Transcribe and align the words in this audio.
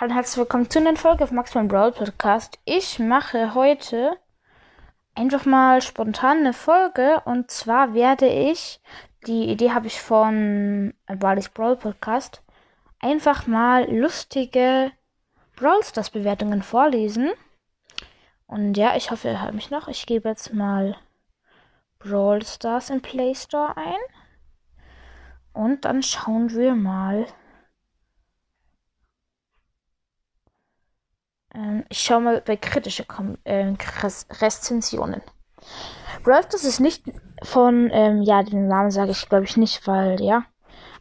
Hallo, 0.00 0.14
herzlich 0.14 0.38
willkommen 0.38 0.70
zu 0.70 0.78
einer 0.78 0.94
Folge 0.94 1.24
auf 1.24 1.32
Max 1.32 1.54
Brawl 1.54 1.90
Podcast. 1.90 2.60
Ich 2.64 3.00
mache 3.00 3.54
heute 3.54 4.16
einfach 5.16 5.44
mal 5.44 5.82
spontan 5.82 6.38
eine 6.38 6.52
Folge 6.52 7.20
und 7.24 7.50
zwar 7.50 7.94
werde 7.94 8.28
ich, 8.28 8.80
die 9.26 9.50
Idee 9.50 9.72
habe 9.72 9.88
ich 9.88 10.00
von 10.00 10.94
Barley's 11.08 11.48
Brawl 11.48 11.74
Podcast, 11.74 12.44
einfach 13.00 13.48
mal 13.48 13.92
lustige 13.92 14.92
Brawl 15.56 15.82
Stars 15.82 16.10
Bewertungen 16.10 16.62
vorlesen. 16.62 17.32
Und 18.46 18.76
ja, 18.76 18.94
ich 18.94 19.10
hoffe, 19.10 19.26
ihr 19.26 19.42
hört 19.42 19.54
mich 19.54 19.72
noch. 19.72 19.88
Ich 19.88 20.06
gebe 20.06 20.28
jetzt 20.28 20.54
mal 20.54 20.96
Brawl 21.98 22.44
Stars 22.44 22.90
in 22.90 23.02
Play 23.02 23.34
Store 23.34 23.76
ein. 23.76 23.98
Und 25.52 25.84
dann 25.84 26.04
schauen 26.04 26.52
wir 26.52 26.76
mal. 26.76 27.26
Ähm, 31.58 31.84
ich 31.88 31.98
schaue 32.00 32.20
mal 32.20 32.42
bei 32.44 32.56
kritische 32.56 33.04
Kom 33.04 33.36
äh, 33.44 33.74
Rezensionen. 34.40 35.20
Brawl 36.22 36.42
Stars 36.44 36.64
ist 36.64 36.80
nicht 36.80 37.04
von, 37.42 37.90
ähm, 37.92 38.22
ja, 38.22 38.42
den 38.42 38.68
Namen 38.68 38.90
sage 38.90 39.10
ich 39.10 39.28
glaube 39.28 39.44
ich 39.44 39.56
nicht, 39.56 39.86
weil, 39.86 40.20
ja. 40.22 40.44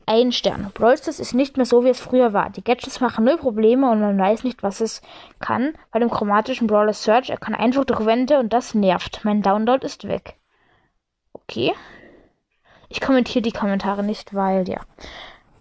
Ein 0.10 0.32
Stern. 0.32 0.72
Brawl 0.74 0.94
ist 0.94 1.34
nicht 1.34 1.58
mehr 1.58 1.66
so, 1.66 1.84
wie 1.84 1.90
es 1.90 2.00
früher 2.00 2.32
war. 2.32 2.50
Die 2.50 2.64
Gadgets 2.64 3.02
machen 3.02 3.26
null 3.26 3.38
Probleme 3.38 3.92
und 3.92 4.00
man 4.00 4.18
weiß 4.18 4.46
nicht, 4.46 4.64
was 4.64 4.80
es 4.80 5.02
kann. 5.40 5.74
Bei 5.92 6.00
dem 6.00 6.10
chromatischen 6.10 6.68
Brawler 6.68 6.94
Search, 6.94 7.30
er 7.30 7.38
kann 7.38 7.54
einfach 7.54 7.84
durch 7.84 8.06
Wände 8.06 8.40
und 8.40 8.54
das 8.54 8.74
nervt. 8.74 9.26
Mein 9.26 9.42
Download 9.42 9.86
ist 9.86 10.08
weg. 10.08 10.38
Okay. 11.34 11.74
Ich 12.88 13.02
kommentiere 13.02 13.42
die 13.42 13.52
Kommentare 13.52 14.02
nicht, 14.02 14.34
weil, 14.34 14.70
ja. 14.70 14.80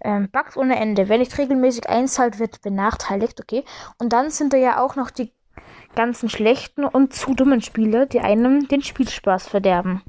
Ähm, 0.01 0.29
Bugs 0.31 0.57
ohne 0.57 0.79
Ende. 0.79 1.09
Wer 1.09 1.17
nicht 1.17 1.37
regelmäßig 1.37 1.89
einzahlt, 1.89 2.39
wird 2.39 2.61
benachteiligt, 2.61 3.39
okay. 3.41 3.63
Und 3.97 4.13
dann 4.13 4.29
sind 4.29 4.53
da 4.53 4.57
ja 4.57 4.83
auch 4.83 4.95
noch 4.95 5.09
die 5.09 5.31
ganzen 5.95 6.29
schlechten 6.29 6.85
und 6.85 7.13
zu 7.13 7.33
dummen 7.33 7.61
Spiele, 7.61 8.07
die 8.07 8.19
einem 8.19 8.67
den 8.67 8.83
Spielspaß 8.83 9.47
verderben. 9.47 10.03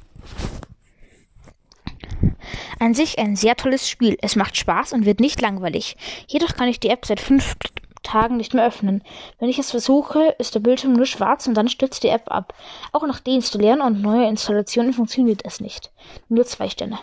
An 2.79 2.95
sich 2.95 3.19
ein 3.19 3.37
sehr 3.37 3.57
tolles 3.57 3.89
Spiel. 3.89 4.17
Es 4.21 4.37
macht 4.37 4.57
Spaß 4.57 4.93
und 4.93 5.05
wird 5.05 5.21
nicht 5.21 5.41
langweilig. 5.41 5.97
Jedoch 6.27 6.55
kann 6.55 6.69
ich 6.69 6.79
die 6.79 6.91
App 6.91 7.07
seit 7.07 7.21
fünf 7.21 7.57
Tagen 8.03 8.37
nicht 8.37 8.55
mehr 8.55 8.67
öffnen. 8.67 9.03
Wenn 9.39 9.49
ich 9.49 9.59
es 9.59 9.71
versuche, 9.71 10.35
ist 10.39 10.55
der 10.55 10.61
Bildschirm 10.61 10.93
nur 10.93 11.07
schwarz 11.07 11.47
und 11.47 11.55
dann 11.55 11.69
stürzt 11.69 12.05
die 12.05 12.09
App 12.09 12.31
ab. 12.31 12.55
Auch 12.93 13.07
nach 13.07 13.21
Deinstallieren 13.21 13.81
und 13.81 14.01
neuer 14.01 14.29
Installationen 14.29 14.93
funktioniert 14.93 15.43
es 15.45 15.61
nicht. 15.61 15.91
Nur 16.29 16.47
zwei 16.47 16.69
Sterne. 16.69 16.99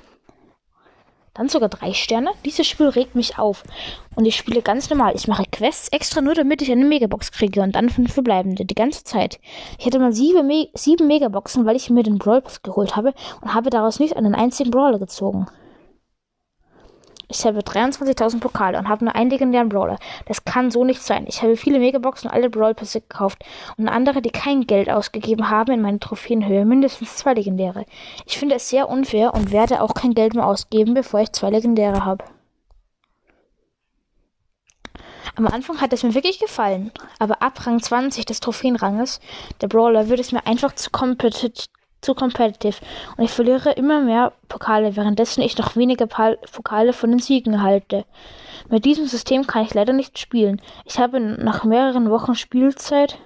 Dann 1.36 1.50
sogar 1.50 1.68
drei 1.70 1.94
Sterne. 1.94 2.32
Dieses 2.46 2.66
Spiel 2.66 2.88
regt 2.88 3.14
mich 3.14 3.38
auf. 3.38 3.64
Und 4.16 4.26
ich 4.26 4.38
spiele 4.38 4.62
ganz 4.62 4.90
normal. 4.90 5.14
Ich 5.16 5.28
mache 5.28 5.44
Quests 5.52 5.90
extra 5.90 6.22
nur, 6.22 6.34
damit 6.34 6.62
ich 6.62 6.72
eine 6.72 6.86
Megabox 6.86 7.32
kriege 7.34 7.62
und 7.62 7.76
dann 7.76 7.90
fünf 7.90 8.14
verbleibende. 8.14 8.66
Die 8.66 8.74
ganze 8.74 9.04
Zeit. 9.04 9.40
Ich 9.78 9.86
hatte 9.86 10.00
mal 10.00 10.14
sieben, 10.14 10.48
Me 10.48 10.70
sieben 10.74 11.08
Megaboxen, 11.08 11.66
weil 11.66 11.76
ich 11.76 11.90
mir 11.90 12.04
den 12.04 12.18
Brawl 12.18 12.42
geholt 12.64 12.96
habe 12.96 13.14
und 13.42 13.54
habe 13.54 13.70
daraus 13.70 14.00
nicht 14.00 14.16
einen 14.16 14.34
einzigen 14.34 14.72
Brawler 14.72 14.98
gezogen. 14.98 15.48
Ich 17.28 17.46
habe 17.46 17.60
23.000 17.60 18.40
Pokale 18.40 18.78
und 18.78 18.88
habe 18.88 19.06
nur 19.06 19.16
einen 19.16 19.30
legendären 19.30 19.70
Brawler. 19.70 19.98
Das 20.28 20.46
kann 20.46 20.72
so 20.72 20.84
nicht 20.84 21.02
sein. 21.02 21.26
Ich 21.28 21.42
habe 21.42 21.58
viele 21.58 21.80
Megaboxen 21.80 22.30
und 22.30 22.36
alle 22.36 22.50
Brawl 22.50 22.76
Pässe 22.76 23.02
gekauft 23.02 23.44
und 23.78 23.88
andere, 23.88 24.22
die 24.22 24.30
kein 24.30 24.68
Geld 24.68 24.90
ausgegeben 24.90 25.50
haben, 25.50 25.72
in 25.72 25.82
meine 25.82 26.00
Trophäenhöhe 26.00 26.66
mindestens 26.66 27.18
zwei 27.18 27.34
legendäre. 27.34 27.86
Ich 28.26 28.38
finde 28.38 28.56
es 28.56 28.70
sehr 28.70 28.90
unfair 28.90 29.34
und 29.34 29.52
werde 29.52 29.82
auch 29.82 29.94
kein 29.94 30.14
Geld 30.14 30.36
mehr 30.36 30.46
ausgeben, 30.46 30.94
bevor 30.94 31.22
ich 31.22 31.32
zwei 31.32 31.50
legendäre 31.50 32.06
habe. 32.06 32.24
Am 35.38 35.48
Anfang 35.48 35.82
hat 35.82 35.92
es 35.92 36.04
mir 36.04 36.14
wirklich 36.14 36.40
gefallen, 36.40 36.92
aber 37.20 37.42
ab 37.42 37.66
Rang 37.68 37.82
20 37.82 38.26
des 38.26 38.40
Trophäenranges 38.40 39.20
der 39.60 39.68
Brawler 39.68 40.08
wird 40.08 40.22
es 40.22 40.32
mir 40.32 40.46
einfach 40.48 40.74
zu 40.76 40.92
competitive 40.92 41.68
zu 42.02 42.14
competitive 42.14 42.78
und 43.18 43.24
ich 43.24 43.32
verliere 43.32 43.72
immer 43.72 44.02
mehr 44.02 44.34
Pokale, 44.48 44.96
währenddessen 44.96 45.42
ich 45.42 45.58
noch 45.58 45.76
weniger 45.76 46.08
Pokale 46.08 46.94
von 46.94 47.10
den 47.10 47.20
Siegen 47.20 47.54
erhalte. 47.54 48.06
Mit 48.70 48.86
diesem 48.86 49.08
System 49.08 49.48
kann 49.48 49.64
ich 49.64 49.74
leider 49.74 49.94
nicht 49.94 50.20
spielen. 50.20 50.62
Ich 50.86 51.00
habe 51.00 51.20
nach 51.20 51.64
mehreren 51.64 52.10
Wochen 52.10 52.36
Spielzeit 52.36 53.18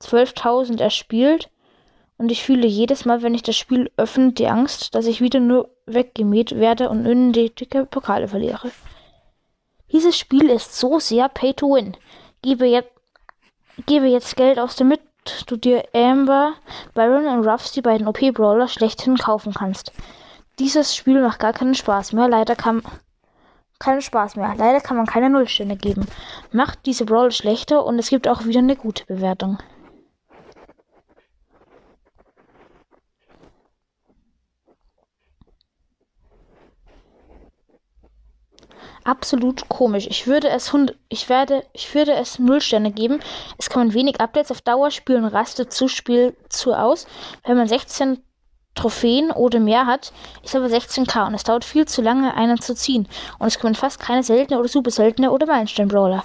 12.000 0.00 0.80
erspielt 0.80 1.50
und 2.18 2.32
ich 2.32 2.42
fühle 2.42 2.66
jedes 2.66 3.04
Mal, 3.04 3.22
wenn 3.22 3.34
ich 3.34 3.42
das 3.42 3.56
Spiel 3.56 3.90
öffne, 3.96 4.32
die 4.32 4.48
Angst, 4.48 4.94
dass 4.94 5.06
ich 5.06 5.20
wieder 5.20 5.40
nur 5.40 5.70
weggemäht 5.86 6.56
werde 6.56 6.88
und 6.88 7.06
unnötige 7.06 7.84
Pokale 7.84 8.28
verliere. 8.28 8.70
Dieses 9.92 10.18
Spiel 10.18 10.50
ist 10.50 10.76
so 10.76 10.98
sehr 10.98 11.28
Pay 11.28 11.54
to 11.54 11.74
Win. 11.74 11.96
Gebe 12.42 12.66
jetzt, 12.66 12.90
gebe 13.86 14.06
jetzt 14.06 14.36
Geld 14.36 14.58
aus, 14.58 14.76
damit 14.76 15.00
du 15.46 15.56
dir 15.56 15.84
Amber, 15.92 16.54
Byron 16.94 17.26
und 17.26 17.46
Ruffs, 17.46 17.72
die 17.72 17.82
beiden 17.82 18.06
OP-Brawler, 18.06 18.68
schlechthin 18.68 19.16
kaufen 19.16 19.54
kannst. 19.54 19.92
Dieses 20.58 20.96
Spiel 20.96 21.20
macht 21.20 21.40
gar 21.40 21.52
keinen 21.52 21.74
Spaß 21.74 22.12
mehr. 22.12 22.28
Leider 22.28 22.56
kann 22.56 22.82
keinen 23.78 24.02
Spaß 24.02 24.36
mehr. 24.36 24.54
Leider 24.56 24.80
kann 24.80 24.96
man 24.96 25.06
keine 25.06 25.30
Nullstände 25.30 25.76
geben. 25.76 26.06
Macht 26.52 26.86
diese 26.86 27.04
Brawler 27.04 27.30
schlechter 27.30 27.84
und 27.84 27.98
es 27.98 28.08
gibt 28.08 28.26
auch 28.28 28.44
wieder 28.44 28.60
eine 28.60 28.76
gute 28.76 29.04
Bewertung. 29.06 29.58
Absolut 39.06 39.68
komisch. 39.68 40.06
Ich 40.08 40.26
würde 40.26 40.48
es 40.48 40.72
hund 40.72 40.94
ich 41.08 41.28
werde 41.28 41.64
ich 41.72 41.94
würde 41.94 42.12
es 42.14 42.38
null 42.38 42.60
Sterne 42.60 42.90
geben. 42.90 43.20
Es 43.58 43.70
kommen 43.70 43.94
wenig 43.94 44.20
Updates 44.20 44.50
auf 44.50 44.60
Dauer 44.60 44.90
spielen 44.90 45.24
rastet 45.24 45.72
zu 45.72 45.88
Spiel 45.88 46.36
zu 46.48 46.74
aus. 46.74 47.06
Wenn 47.44 47.56
man 47.56 47.68
16 47.68 48.22
Trophäen 48.74 49.30
oder 49.30 49.58
mehr 49.58 49.86
hat, 49.86 50.12
ist 50.42 50.54
aber 50.54 50.66
16k 50.66 51.26
und 51.26 51.34
es 51.34 51.44
dauert 51.44 51.64
viel 51.64 51.86
zu 51.86 52.02
lange, 52.02 52.34
einen 52.34 52.60
zu 52.60 52.74
ziehen. 52.74 53.08
Und 53.38 53.46
es 53.46 53.58
kommen 53.58 53.74
fast 53.74 53.98
keine 53.98 54.22
seltene 54.22 54.60
oder 54.60 54.68
super 54.68 54.90
seltene 54.90 55.30
oder 55.30 55.46
Meilenstein-Brawler. 55.46 56.22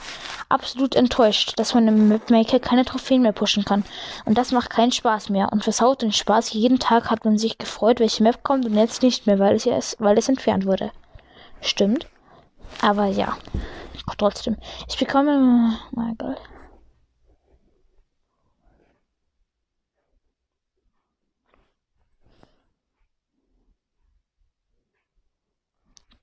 Absolut 0.50 0.96
enttäuscht, 0.96 1.54
dass 1.56 1.74
man 1.74 1.88
im 1.88 2.10
Mapmaker 2.10 2.60
keine 2.60 2.84
Trophäen 2.84 3.22
mehr 3.22 3.32
pushen 3.32 3.64
kann. 3.64 3.86
Und 4.26 4.38
das 4.38 4.52
macht 4.52 4.70
keinen 4.70 4.92
Spaß 4.92 5.30
mehr 5.30 5.48
und 5.54 5.64
versaut 5.64 6.02
den 6.02 6.12
Spaß. 6.12 6.52
Jeden 6.52 6.78
Tag 6.78 7.10
hat 7.10 7.24
man 7.24 7.38
sich 7.38 7.58
gefreut, 7.58 8.02
welche 8.02 8.22
Map 8.22 8.44
kommt 8.44 8.66
und 8.66 8.76
jetzt 8.76 9.02
nicht 9.02 9.28
mehr, 9.28 9.40
weil 9.40 9.56
es, 9.56 9.96
weil 10.00 10.18
es 10.18 10.28
entfernt 10.28 10.66
wurde. 10.66 10.92
Stimmt. 11.62 12.11
Aber 12.80 13.06
ja, 13.08 13.38
trotzdem. 14.18 14.58
Ich 14.88 14.98
bekomme. 14.98 15.78
Mein 15.92 16.16
Gott. 16.18 16.42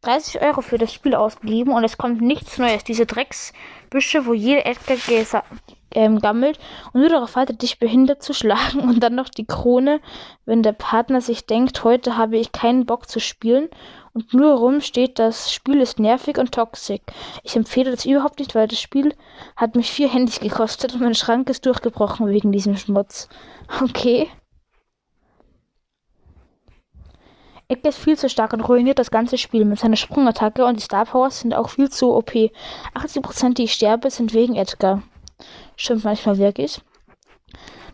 Dreißig 0.01 0.41
Euro 0.41 0.61
für 0.61 0.79
das 0.79 0.95
Spiel 0.95 1.15
ausgegeben 1.15 1.73
und 1.73 1.85
es 1.85 1.99
kommt 1.99 2.21
nichts 2.23 2.57
Neues. 2.57 2.85
Diese 2.85 3.05
Drecksbüsche, 3.05 4.27
wo 4.27 4.33
jeder 4.33 4.65
Edgar 4.65 5.45
ähm, 5.91 6.21
gammelt 6.21 6.59
und 6.93 7.01
nur 7.01 7.11
darauf 7.11 7.35
wartet, 7.35 7.63
dich 7.63 7.79
behindert 7.79 8.23
zu 8.23 8.33
schlagen 8.33 8.81
und 8.81 9.01
dann 9.01 9.15
noch 9.15 9.29
die 9.29 9.47
Krone, 9.47 10.01
wenn 10.45 10.63
der 10.63 10.73
Partner 10.73 11.21
sich 11.21 11.47
denkt, 11.47 11.83
heute 11.85 12.17
habe 12.17 12.39
ich 12.39 12.53
keinen 12.53 12.87
Bock 12.87 13.09
zu 13.09 13.21
spielen 13.21 13.69
und 14.19 14.35
nur 14.35 14.55
rum 14.55 14.81
steht, 14.81 15.21
das 15.21 15.53
Spiel 15.53 15.81
ist 15.81 16.01
nervig 16.01 16.39
und 16.39 16.51
toxisch. 16.51 16.99
Ich 17.45 17.55
empfehle 17.55 17.93
das 17.93 18.05
überhaupt 18.05 18.41
nicht, 18.41 18.57
weil 18.57 18.67
das 18.67 18.81
Spiel 18.81 19.15
hat 19.55 19.77
mich 19.77 19.93
vier 19.93 20.09
Handys 20.09 20.41
gekostet 20.41 20.95
und 20.95 21.03
mein 21.03 21.15
Schrank 21.15 21.49
ist 21.49 21.65
durchgebrochen 21.67 22.27
wegen 22.27 22.51
diesem 22.51 22.77
Schmutz. 22.77 23.29
Okay. 23.81 24.29
Edgar 27.69 27.91
ist 27.91 28.01
viel 28.01 28.19
zu 28.19 28.29
stark 28.29 28.53
und 28.55 28.63
ruiniert 28.63 28.99
das 28.99 29.13
ganze 29.13 29.39
Spiel 29.39 29.65
mit 29.65 29.79
seiner 29.79 29.95
Sprungattacke 29.95 30.65
und 30.65 30.79
die 30.79 30.83
Star 30.83 31.05
Powers 31.05 31.39
sind 31.39 31.55
auch 31.55 31.69
viel 31.69 31.89
zu 31.89 32.13
OP. 32.13 32.33
80% 32.33 33.55
die 33.55 33.65
ich 33.65 33.73
sterbe 33.73 34.11
sind 34.11 34.35
wegen 34.35 34.57
Edgar. 34.57 35.05
Stimmt 35.77 36.03
manchmal 36.03 36.39
wirklich. 36.39 36.81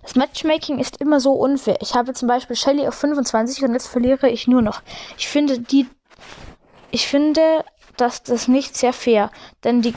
Das 0.05 0.17
Matchmaking 0.17 0.79
ist 0.79 1.01
immer 1.01 1.19
so 1.19 1.33
unfair. 1.33 1.79
Ich 1.81 1.95
habe 1.95 2.13
zum 2.13 2.29
Beispiel 2.29 2.57
Shelly 2.57 2.87
auf 2.87 2.95
25 2.95 3.65
und 3.65 3.73
jetzt 3.73 3.89
verliere 3.89 4.29
ich 4.29 4.47
nur 4.47 4.61
noch. 4.61 4.83
Ich 5.17 5.29
finde 5.29 5.59
die, 5.59 5.87
ich 6.95 7.09
finde, 7.09 7.65
dass 7.97 8.23
das 8.23 8.47
nicht 8.47 8.77
sehr 8.77 8.93
fair, 8.93 9.33
denn 9.65 9.83
die, 9.83 9.95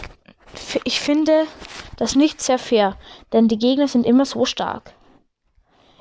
ich 0.83 0.99
finde 0.99 1.45
das 1.95 2.15
nicht 2.15 2.41
sehr 2.41 2.57
fair, 2.57 2.97
denn 3.33 3.47
die 3.47 3.59
Gegner 3.59 3.87
sind 3.87 4.03
immer 4.03 4.25
so 4.25 4.45
stark. 4.45 4.93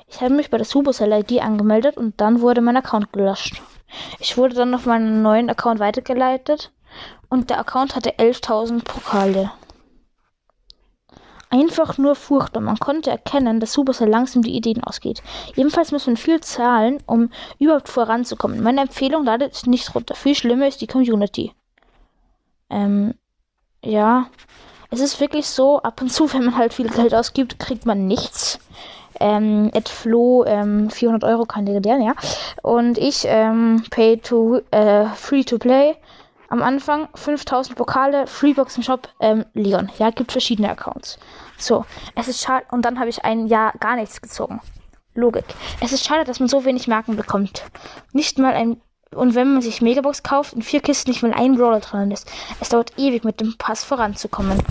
Ich 0.07 0.21
habe 0.21 0.33
mich 0.33 0.49
bei 0.49 0.57
der 0.57 0.65
Supercell 0.65 1.11
ID 1.11 1.43
angemeldet 1.43 1.97
und 1.97 2.19
dann 2.19 2.41
wurde 2.41 2.61
mein 2.61 2.77
Account 2.77 3.13
gelöscht. 3.13 3.61
Ich 4.19 4.37
wurde 4.37 4.55
dann 4.55 4.73
auf 4.73 4.87
meinen 4.87 5.21
neuen 5.21 5.51
Account 5.51 5.79
weitergeleitet 5.79 6.71
und 7.29 7.51
der 7.51 7.59
Account 7.59 7.95
hatte 7.95 8.17
11.000 8.17 8.83
Pokale 8.83 9.51
einfach 11.49 11.97
nur 11.97 12.15
furchtbar. 12.15 12.61
Man 12.61 12.77
konnte 12.77 13.09
erkennen, 13.09 13.59
dass 13.59 13.73
Supercell 13.73 14.09
langsam 14.09 14.41
die 14.41 14.55
Ideen 14.55 14.83
ausgeht. 14.83 15.21
Jedenfalls 15.55 15.91
muss 15.91 16.07
man 16.07 16.17
viel 16.17 16.41
zahlen, 16.41 17.01
um 17.05 17.29
überhaupt 17.59 17.89
voranzukommen. 17.89 18.61
Meine 18.61 18.81
Empfehlung 18.81 19.23
ladet 19.23 19.67
nicht 19.67 19.93
runter. 19.95 20.15
Viel 20.15 20.35
schlimmer 20.35 20.67
ist 20.67 20.81
die 20.81 20.87
Community. 20.87 21.53
Ähm, 22.69 23.13
ja. 23.83 24.27
Es 24.89 24.99
ist 24.99 25.19
wirklich 25.19 25.47
so, 25.47 25.79
ab 25.81 26.01
und 26.01 26.11
zu, 26.11 26.31
wenn 26.33 26.45
man 26.45 26.57
halt 26.57 26.73
viel 26.73 26.89
Geld 26.89 27.13
ausgibt, 27.13 27.59
kriegt 27.59 27.85
man 27.85 28.07
nichts. 28.07 28.59
Ähm, 29.19 29.71
Ed 29.73 29.89
Flo, 29.89 30.45
ähm, 30.45 30.91
400 30.91 31.23
Euro 31.23 31.45
kann 31.45 31.65
der, 31.65 31.81
ja. 31.81 32.13
Und 32.61 32.99
ich, 32.99 33.25
ähm, 33.25 33.83
pay 33.89 34.17
to, 34.17 34.61
äh, 34.69 35.05
free 35.15 35.43
to 35.43 35.57
play. 35.57 35.95
Am 36.49 36.61
Anfang 36.61 37.09
5000 37.15 37.75
Pokale, 37.75 38.27
Freebox 38.27 38.77
im 38.77 38.83
Shop, 38.83 39.09
ähm, 39.19 39.45
Leon. 39.53 39.91
Ja, 39.97 40.11
gibt 40.11 40.31
verschiedene 40.31 40.69
Accounts. 40.69 41.19
So, 41.57 41.85
es 42.15 42.27
ist 42.27 42.41
schade. 42.41 42.65
Und 42.71 42.83
dann 42.83 42.99
habe 42.99 43.09
ich 43.09 43.25
ein 43.25 43.47
Jahr 43.47 43.73
gar 43.79 43.95
nichts 43.95 44.21
gezogen. 44.21 44.61
Logik. 45.13 45.45
Es 45.81 45.91
ist 45.91 46.05
schade, 46.05 46.23
dass 46.23 46.39
man 46.39 46.47
so 46.47 46.63
wenig 46.63 46.87
Marken 46.87 47.15
bekommt. 47.15 47.63
Nicht 48.13 48.37
mal 48.37 48.53
ein 48.53 48.81
und 49.15 49.35
wenn 49.35 49.53
man 49.53 49.61
sich 49.61 49.81
Megabox 49.81 50.21
kauft, 50.21 50.53
in 50.53 50.61
vier 50.61 50.81
Kisten 50.81 51.09
nicht 51.09 51.23
mal 51.23 51.33
ein 51.33 51.55
Brawler 51.55 51.79
drin 51.79 52.11
ist. 52.11 52.29
Es 52.59 52.69
dauert 52.69 52.91
ewig 52.97 53.23
mit 53.23 53.39
dem 53.39 53.57
Pass 53.57 53.83
voranzukommen. 53.83 54.61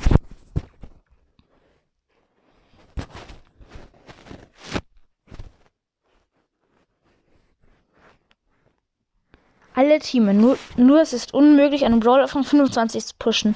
Alle 9.77 9.99
Teams, 9.99 10.33
nur, 10.33 10.57
nur 10.79 11.03
es 11.03 11.13
ist 11.13 11.35
unmöglich, 11.35 11.85
einen 11.85 12.01
Brawler 12.01 12.29
von 12.29 12.45
25 12.45 13.05
zu 13.05 13.15
pushen. 13.19 13.55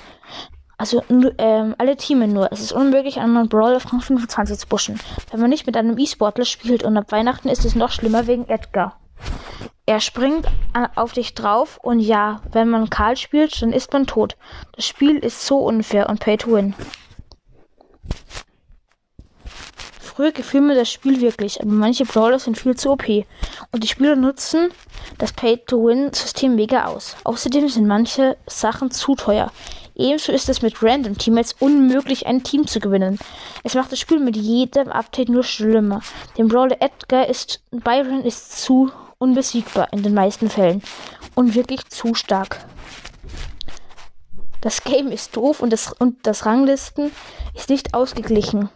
Also 0.77 1.03
ähm, 1.09 1.75
alle 1.79 1.97
Teams 1.97 2.27
nur. 2.31 2.53
Es 2.53 2.61
ist 2.61 2.73
unmöglich, 2.73 3.19
einen 3.19 3.49
Brawler 3.49 3.81
von 3.81 4.03
25 4.03 4.59
zu 4.59 4.67
pushen. 4.67 5.01
Wenn 5.31 5.41
man 5.41 5.49
nicht 5.49 5.67
mit 5.67 5.79
einem 5.79 5.97
E-Sportler 5.97 6.45
spielt 6.45 6.83
und 6.83 6.99
ab 6.99 7.11
Weihnachten 7.11 7.49
ist 7.49 7.65
es 7.65 7.75
noch 7.75 7.91
schlimmer 7.91 8.27
wegen 8.27 8.47
Edgar. 8.49 9.01
Er 9.87 10.01
springt 10.01 10.47
auf 10.95 11.15
dich 11.15 11.35
drauf 11.35 11.79
und 11.83 12.01
ja, 12.01 12.43
wenn 12.53 12.69
man 12.69 12.91
Karl 12.91 13.17
spielt, 13.17 13.63
dann 13.63 13.73
ist 13.73 13.91
man 13.95 14.07
tot. 14.07 14.37
Das 14.77 14.87
Spiel 14.87 15.17
ist 15.17 15.47
so 15.47 15.57
unfair 15.61 16.11
und 16.11 16.21
pay 16.21 16.37
to 16.37 16.53
win. 16.53 16.75
Früher 20.21 20.33
gefiel 20.33 20.61
mir 20.61 20.75
das 20.75 20.93
Spiel 20.93 21.23
wirklich, 21.23 21.63
aber 21.63 21.71
manche 21.71 22.05
Brawler 22.05 22.39
sind 22.39 22.59
viel 22.59 22.77
zu 22.77 22.91
OP. 22.91 23.09
Und 23.09 23.83
die 23.83 23.89
Spieler 23.89 24.17
nutzen 24.17 24.69
das 25.17 25.33
Pay-to-Win-System 25.33 26.57
mega 26.57 26.85
aus. 26.85 27.17
Außerdem 27.25 27.71
sind 27.71 27.87
manche 27.87 28.37
Sachen 28.47 28.91
zu 28.91 29.15
teuer. 29.15 29.51
Ebenso 29.95 30.31
ist 30.31 30.51
es 30.51 30.61
mit 30.61 30.83
Random 30.83 31.17
Teammates 31.17 31.57
unmöglich, 31.59 32.27
ein 32.27 32.43
Team 32.43 32.67
zu 32.67 32.81
gewinnen. 32.81 33.19
Es 33.65 33.73
macht 33.73 33.93
das 33.93 33.99
Spiel 33.99 34.21
mit 34.21 34.37
jedem 34.37 34.89
Update 34.89 35.31
nur 35.31 35.43
schlimmer. 35.43 36.03
Der 36.37 36.45
Brawler 36.45 36.83
Edgar 36.83 37.27
ist, 37.27 37.63
Byron 37.71 38.23
ist 38.23 38.61
zu 38.61 38.93
unbesiegbar 39.17 39.91
in 39.91 40.03
den 40.03 40.13
meisten 40.13 40.51
Fällen 40.51 40.83
und 41.35 41.55
wirklich 41.55 41.89
zu 41.89 42.15
stark. 42.15 42.63
Das 44.61 44.85
Game 44.85 45.09
ist 45.09 45.35
doof 45.35 45.63
und 45.63 45.71
das, 45.73 45.95
und 45.99 46.27
das 46.27 46.45
Ranglisten 46.45 47.11
ist 47.55 47.71
nicht 47.71 47.95
ausgeglichen. 47.95 48.69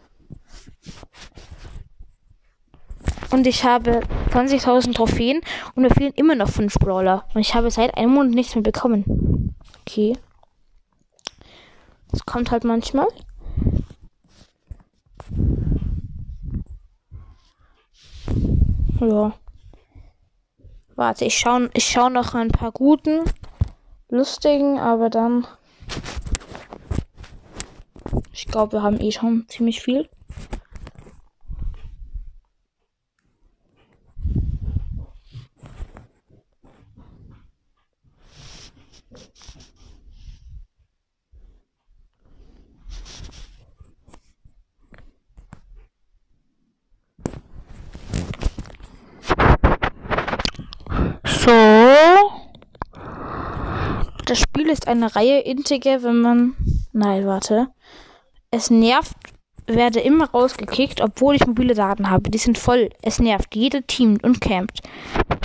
Und 3.35 3.49
ich 3.49 3.65
habe 3.65 3.99
20.000 4.31 4.95
Trophäen 4.95 5.41
und 5.75 5.83
mir 5.83 5.91
fehlen 5.91 6.13
immer 6.15 6.37
noch 6.37 6.49
5 6.49 6.75
Brawler. 6.75 7.25
Und 7.35 7.41
ich 7.41 7.57
habe 7.57 7.69
seit 7.69 7.97
einem 7.97 8.13
Monat 8.13 8.33
nichts 8.33 8.55
mehr 8.55 8.63
bekommen. 8.63 9.57
Okay. 9.81 10.17
Das 12.13 12.25
kommt 12.25 12.53
halt 12.53 12.63
manchmal. 12.63 13.09
Ja. 19.01 19.33
Warte, 20.95 21.25
ich 21.25 21.37
schaue 21.37 21.71
ich 21.75 21.87
schau 21.87 22.09
noch 22.11 22.35
ein 22.35 22.53
paar 22.53 22.71
guten, 22.71 23.25
lustigen, 24.11 24.79
aber 24.79 25.11
dann. 25.11 25.45
Ich 28.33 28.47
glaube, 28.47 28.75
wir 28.75 28.83
haben 28.83 29.01
eh 29.01 29.11
schon 29.11 29.45
ziemlich 29.49 29.83
viel. 29.83 30.09
So. 51.45 51.51
Das 54.26 54.38
Spiel 54.38 54.71
ist 54.71 54.88
eine 54.88 55.15
Reihe 55.15 55.41
Integer, 55.41 56.03
wenn 56.03 56.21
man. 56.21 56.56
Nein, 56.93 57.26
warte. 57.26 57.69
Es 58.50 58.71
nervt, 58.71 59.12
werde 59.67 60.00
immer 60.00 60.31
rausgekickt, 60.31 61.03
obwohl 61.03 61.35
ich 61.35 61.47
mobile 61.47 61.75
Daten 61.75 62.09
habe. 62.09 62.31
Die 62.31 62.38
sind 62.38 62.56
voll. 62.56 62.88
Es 63.03 63.19
nervt. 63.19 63.55
Jeder 63.55 63.87
teamt 63.87 64.25
und 64.25 64.41
campt. 64.41 64.81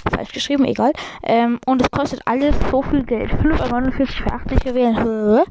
Falsch 0.09 0.31
geschrieben, 0.31 0.63
egal. 0.63 0.93
Ähm, 1.23 1.59
und 1.65 1.81
es 1.81 1.91
kostet 1.91 2.21
alles 2.25 2.55
so 2.71 2.81
viel 2.81 3.03
Geld. 3.03 3.31
5,49 3.31 3.73
Euro 3.73 4.05
für 4.05 4.31
80 4.31 4.73
wählen. 4.73 5.45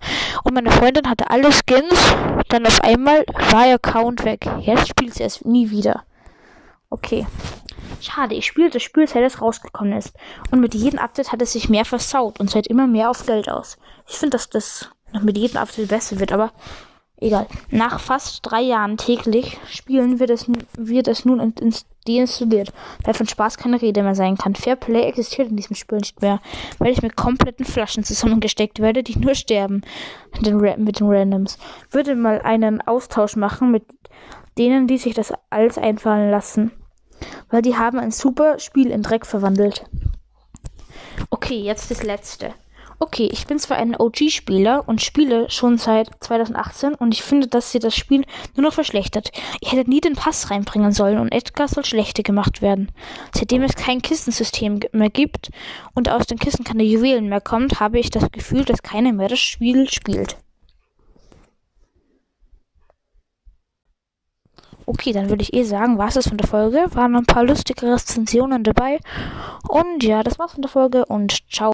Und 0.44 0.54
meine 0.54 0.70
Freundin 0.70 1.08
hatte 1.08 1.28
alle 1.28 1.50
Skins. 1.52 2.14
Dann 2.48 2.66
auf 2.66 2.80
einmal 2.82 3.25
war 3.50 3.66
ihr 3.66 3.75
Account 3.75 4.25
weg. 4.25 4.48
Jetzt 4.60 4.88
spielt 4.88 5.14
sie 5.14 5.25
es 5.25 5.44
nie 5.44 5.70
wieder. 5.70 6.04
Okay. 6.88 7.26
Schade, 8.00 8.35
ich 8.35 8.46
spiele 8.46 8.70
das 8.70 8.82
Spiel, 8.82 9.06
seit 9.06 9.25
es 9.25 9.40
rausgekommen 9.40 9.96
ist. 9.96 10.12
Und 10.50 10.61
mit 10.61 10.75
jedem 10.75 10.99
Update 10.99 11.32
hat 11.32 11.43
es 11.43 11.52
sich 11.52 11.69
mehr 11.69 11.85
versaut 11.85 12.40
und 12.40 12.50
seit 12.50 12.67
immer 12.67 12.87
mehr 12.87 13.11
auf 13.11 13.26
Geld 13.26 13.49
aus. 13.49 13.79
Ich 14.08 14.17
finde, 14.17 14.37
dass 14.37 14.50
das 14.50 14.90
noch 15.12 15.23
mit 15.23 15.37
jedem 15.37 15.56
Update 15.56 15.88
besser 15.88 16.20
wird, 16.20 16.32
aber 16.32 16.52
egal. 17.17 17.46
Nach 17.70 18.00
fast 18.00 18.40
drei 18.43 18.62
Jahren 18.62 18.96
täglich 18.96 19.58
spielen 19.69 20.20
wird 20.20 20.31
es, 20.31 20.46
wird 20.76 21.08
es 21.08 21.25
nun 21.25 21.55
deinstalliert, 22.06 22.73
weil 23.05 23.14
von 23.14 23.26
Spaß 23.29 23.58
keine 23.58 23.81
Rede 23.81 24.02
mehr 24.02 24.14
sein 24.14 24.37
kann. 24.37 24.55
Fair 24.55 24.76
Play 24.76 25.02
existiert 25.02 25.49
in 25.49 25.56
diesem 25.56 25.76
Spiel 25.76 25.99
nicht 25.99 26.23
mehr, 26.23 26.40
weil 26.79 26.93
ich 26.93 27.02
mit 27.02 27.17
kompletten 27.17 27.64
Flaschen 27.64 28.05
zusammengesteckt 28.05 28.81
werde, 28.81 29.02
die 29.02 29.19
nur 29.19 29.35
sterben 29.35 29.82
mit 30.35 30.46
den, 30.46 30.85
mit 30.85 31.00
den 31.00 31.08
Randoms. 31.08 31.58
Würde 31.90 32.14
mal 32.14 32.40
einen 32.43 32.81
Austausch 32.81 33.37
machen 33.37 33.70
mit 33.70 33.85
denen, 34.56 34.87
die 34.87 34.99
sich 34.99 35.14
das 35.14 35.32
alles 35.50 35.79
einfallen 35.79 36.31
lassen 36.31 36.73
weil 37.50 37.62
die 37.62 37.76
haben 37.76 37.98
ein 37.98 38.10
super 38.10 38.58
Spiel 38.58 38.90
in 38.90 39.02
Dreck 39.02 39.26
verwandelt. 39.26 39.84
Okay, 41.30 41.60
jetzt 41.60 41.90
das 41.90 42.02
letzte. 42.02 42.54
Okay, 43.00 43.28
ich 43.30 43.46
bin 43.46 43.60
zwar 43.60 43.76
ein 43.76 43.94
OG-Spieler 43.96 44.88
und 44.88 45.00
spiele 45.00 45.48
schon 45.50 45.78
seit 45.78 46.10
2018 46.18 46.94
und 46.96 47.14
ich 47.14 47.22
finde, 47.22 47.46
dass 47.46 47.70
sie 47.70 47.78
das 47.78 47.94
Spiel 47.94 48.25
nur 48.56 48.64
noch 48.64 48.72
verschlechtert. 48.72 49.30
Ich 49.60 49.70
hätte 49.70 49.88
nie 49.88 50.00
den 50.00 50.16
Pass 50.16 50.50
reinbringen 50.50 50.90
sollen 50.90 51.18
und 51.18 51.32
Edgar 51.32 51.68
soll 51.68 51.84
schlechter 51.84 52.25
gemacht 52.25 52.60
werden. 52.60 52.90
Seitdem 53.32 53.62
es 53.62 53.76
kein 53.76 54.02
Kistensystem 54.02 54.80
mehr 54.90 55.10
gibt 55.10 55.50
und 55.94 56.08
aus 56.08 56.26
den 56.26 56.40
Kisten 56.40 56.64
keine 56.64 56.82
Juwelen 56.82 57.28
mehr 57.28 57.40
kommt, 57.40 57.78
habe 57.78 58.00
ich 58.00 58.10
das 58.10 58.32
Gefühl, 58.32 58.64
dass 58.64 58.82
keiner 58.82 59.12
mehr 59.12 59.28
das 59.28 59.38
Spiel 59.38 59.88
spielt. 59.88 60.37
Okay, 64.88 65.12
dann 65.12 65.28
würde 65.28 65.42
ich 65.42 65.52
eh 65.52 65.64
sagen, 65.64 65.99
war 65.99 66.09
es 66.09 66.14
das 66.14 66.28
von 66.28 66.38
der 66.38 66.49
Folge. 66.49 66.87
Waren 66.95 67.14
ein 67.14 67.26
paar 67.26 67.45
lustige 67.45 67.92
Rezensionen 67.92 68.64
dabei. 68.64 69.00
Und 69.68 70.02
ja, 70.02 70.23
das 70.23 70.38
war's 70.38 70.52
von 70.52 70.62
der 70.62 70.71
Folge 70.71 71.04
und 71.04 71.45
ciao. 71.52 71.73